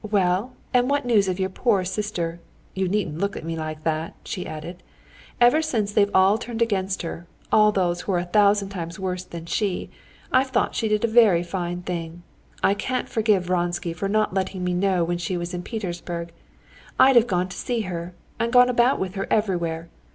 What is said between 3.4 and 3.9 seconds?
me like